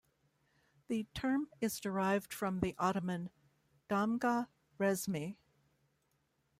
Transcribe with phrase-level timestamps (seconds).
[0.87, 3.29] The term is derived from the Ottoman
[3.87, 4.47] damga
[4.79, 5.35] resmi.